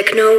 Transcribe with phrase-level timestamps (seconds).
[0.00, 0.29] Techno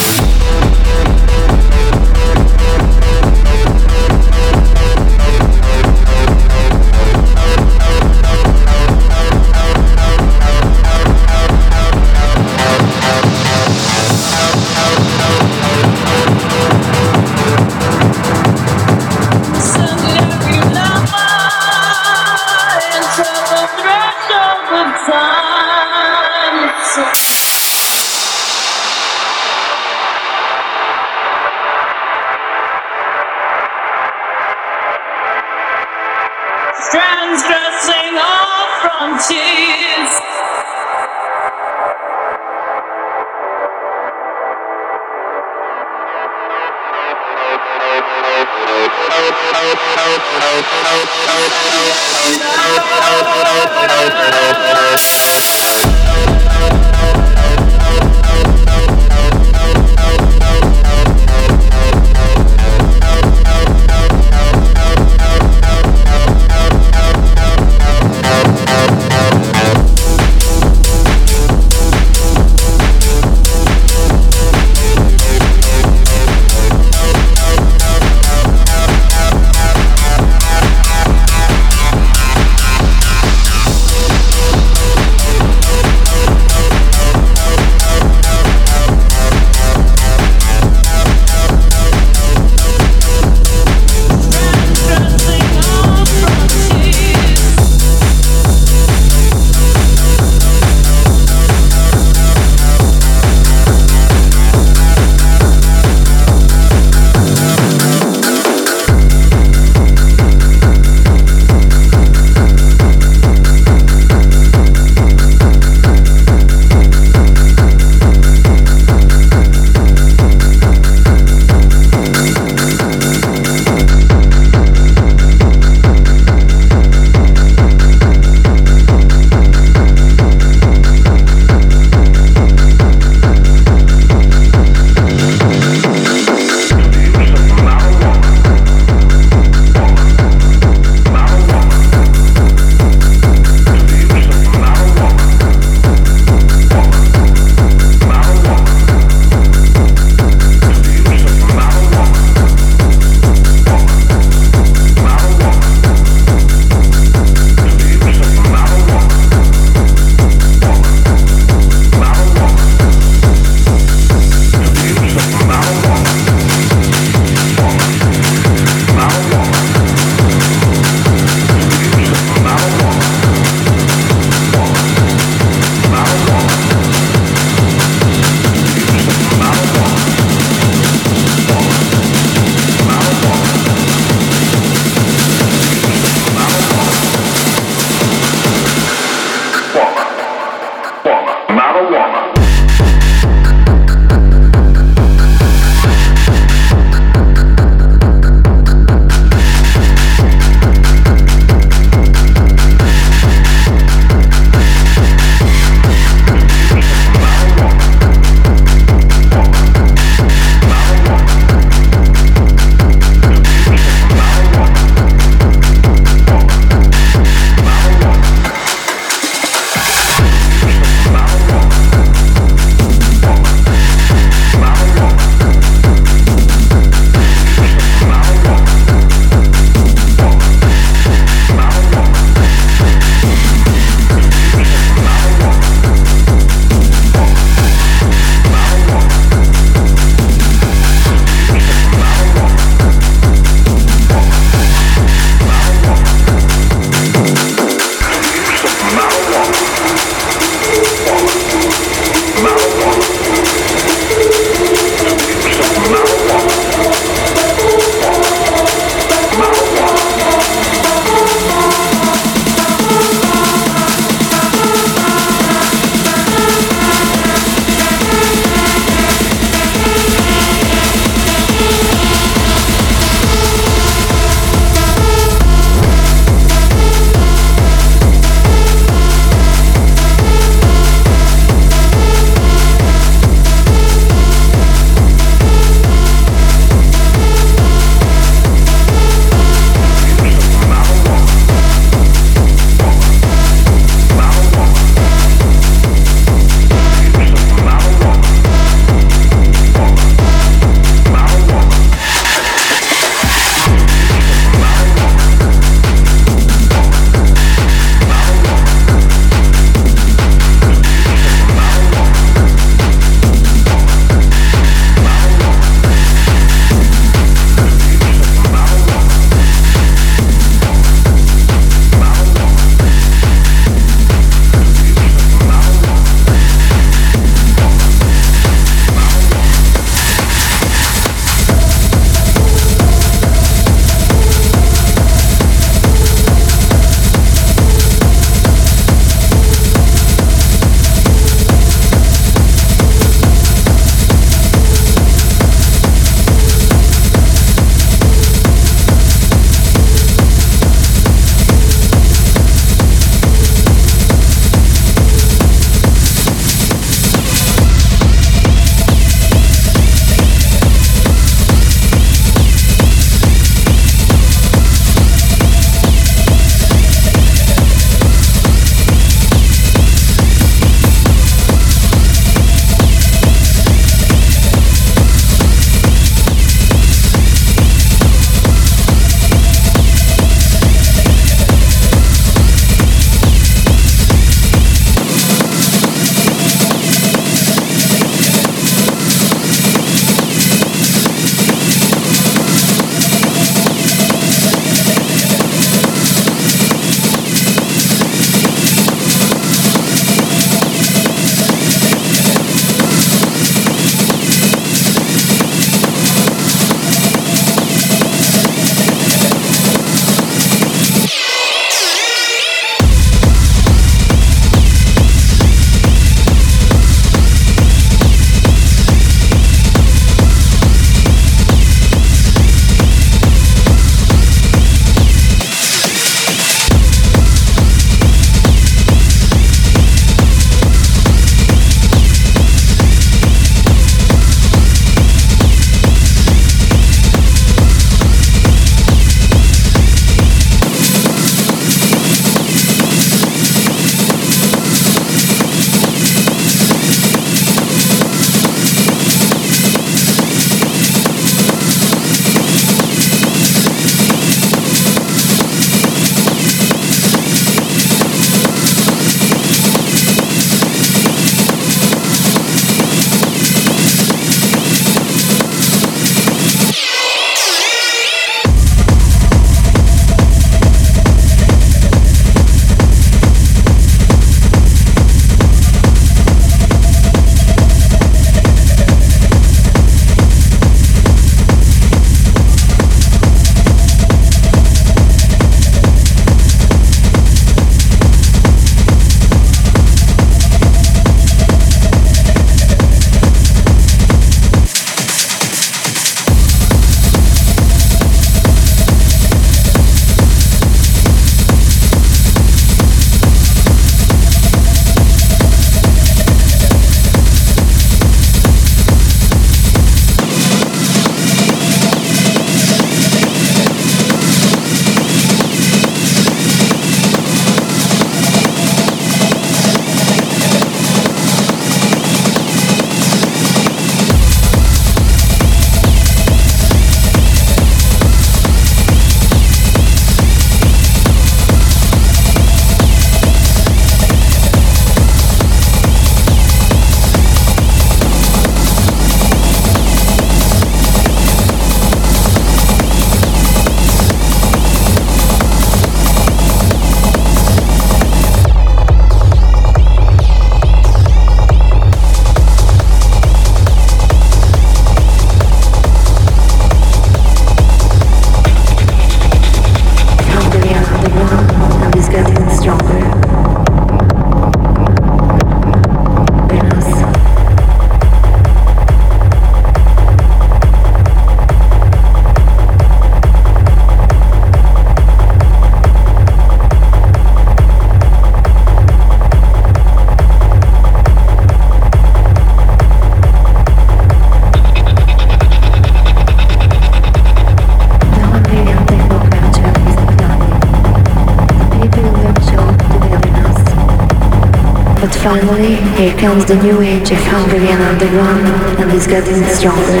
[596.18, 598.46] comes the new age of Hungarian underground,
[598.80, 600.00] and it's getting stronger.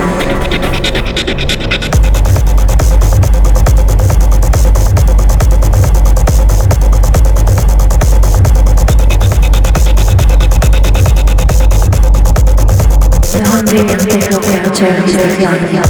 [13.32, 14.08] The Hungarian
[15.04, 15.83] is declining.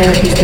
[0.00, 0.34] Is.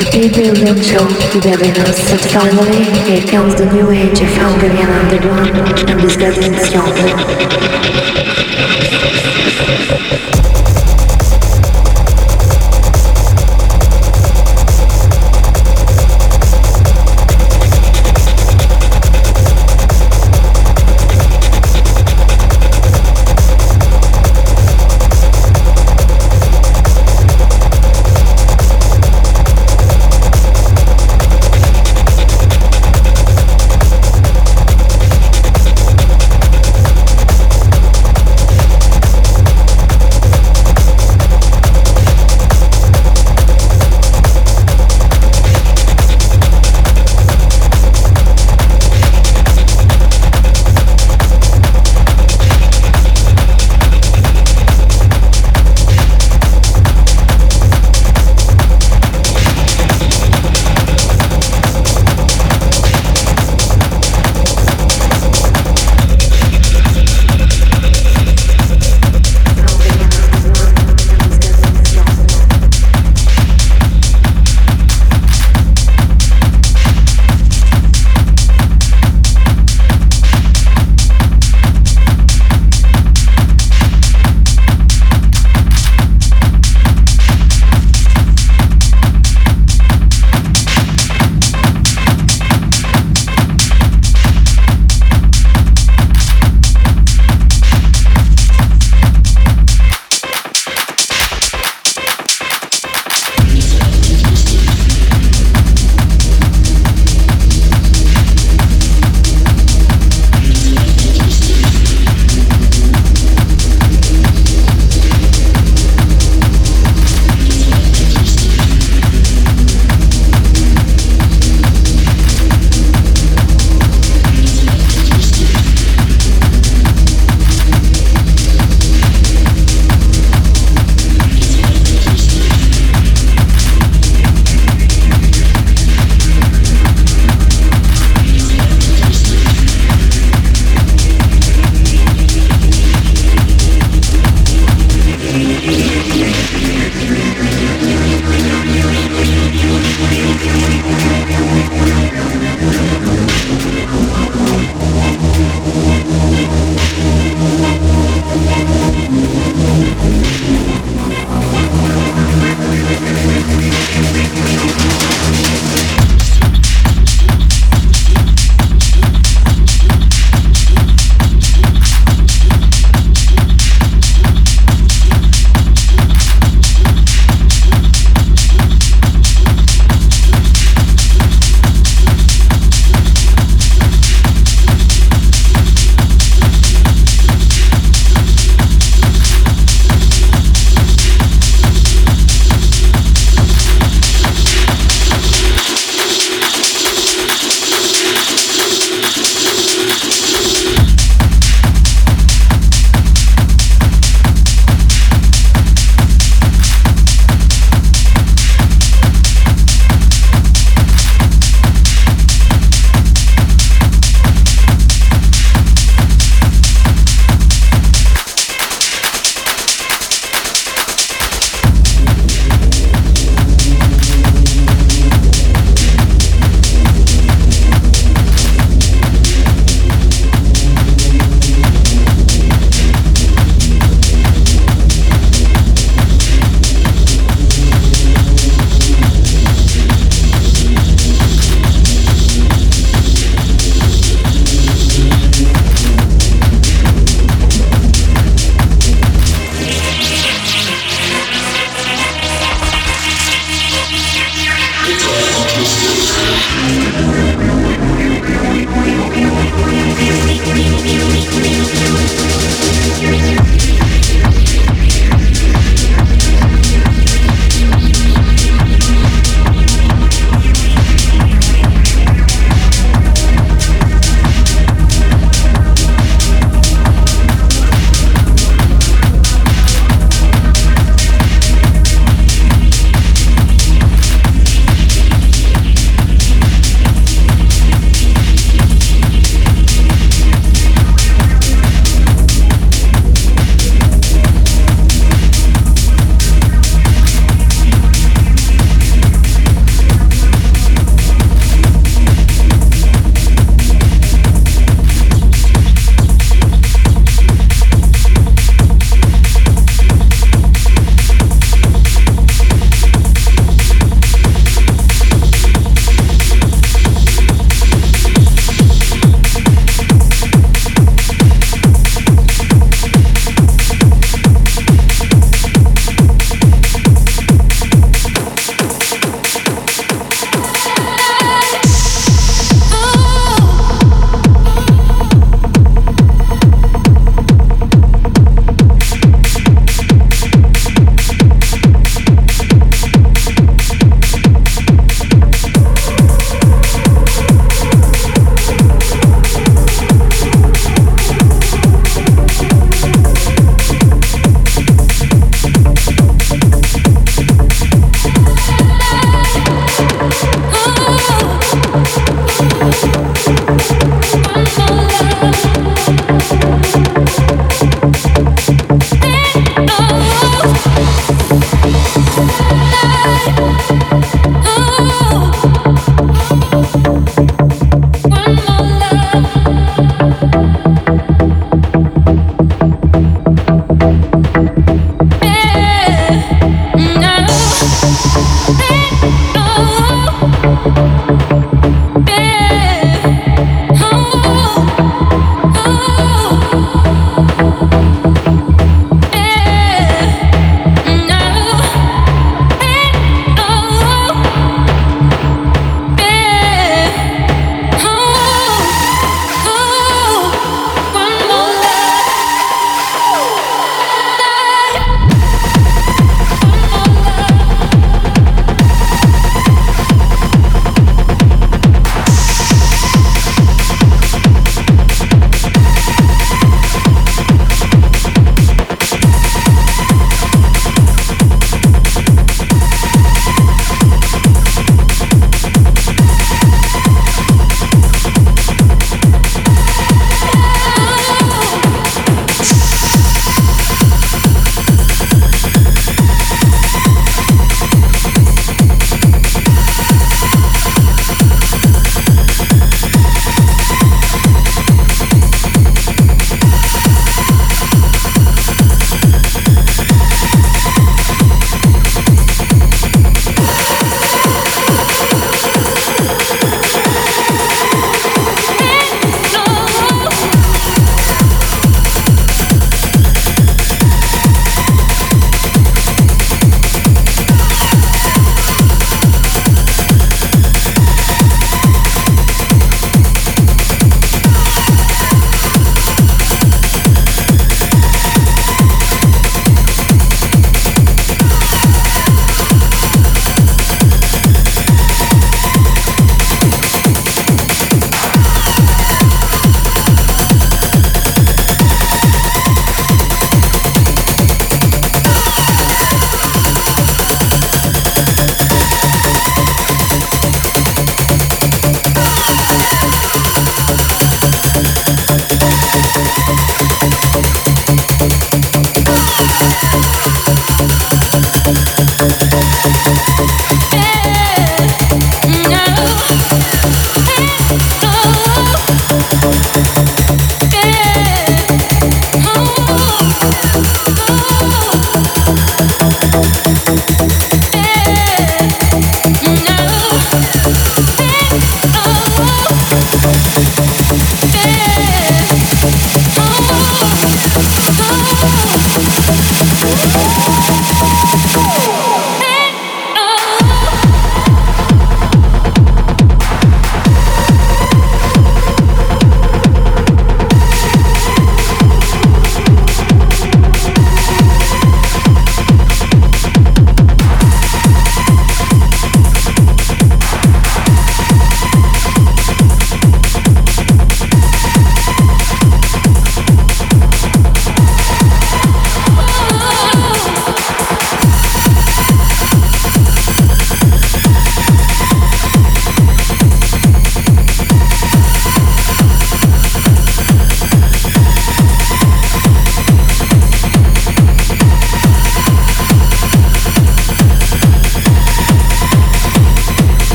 [0.00, 5.56] The people don't show togetherness, but finally, here comes the new age of Hungarian underground,
[5.90, 7.69] and it's getting